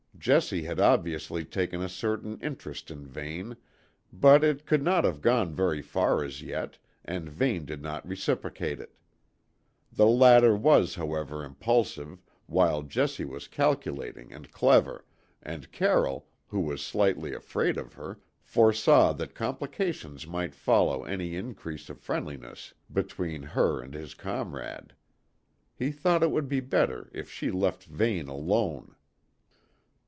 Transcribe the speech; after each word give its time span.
Jessie 0.19 0.61
had 0.61 0.79
obviously 0.79 1.43
taken 1.43 1.81
a 1.81 1.89
certain 1.89 2.37
interest 2.41 2.91
in 2.91 3.07
Vane, 3.07 3.57
but 4.13 4.43
it 4.43 4.67
could 4.67 4.83
not 4.83 5.03
have 5.03 5.19
gone 5.19 5.51
very 5.55 5.81
far 5.81 6.23
as 6.23 6.43
yet, 6.43 6.77
and 7.03 7.27
Vane 7.27 7.65
did 7.65 7.81
not 7.81 8.07
reciprocate 8.07 8.79
it. 8.79 8.93
The 9.91 10.05
latter 10.05 10.55
was, 10.55 10.93
however, 10.93 11.43
impulsive, 11.43 12.21
while 12.45 12.83
Jessie 12.83 13.25
was 13.25 13.47
calculating 13.47 14.31
and 14.31 14.51
clever, 14.51 15.05
and 15.41 15.71
Carroll, 15.71 16.27
who 16.49 16.59
was 16.59 16.83
slightly 16.85 17.33
afraid 17.33 17.75
of 17.75 17.93
her, 17.93 18.19
foresaw 18.43 19.13
that 19.13 19.33
complications 19.33 20.27
might 20.27 20.53
follow 20.53 21.03
any 21.03 21.35
increase 21.35 21.89
of 21.89 21.99
friendliness 21.99 22.75
between 22.93 23.41
her 23.41 23.81
and 23.81 23.95
his 23.95 24.13
comrade. 24.13 24.93
He 25.73 25.91
thought 25.91 26.21
it 26.21 26.29
would 26.29 26.47
be 26.47 26.59
better 26.59 27.09
if 27.11 27.27
she 27.31 27.49
left 27.49 27.85
Vane 27.85 28.27
alone. 28.27 28.95